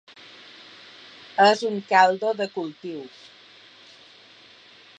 [1.49, 3.05] És un caldo de cultiu.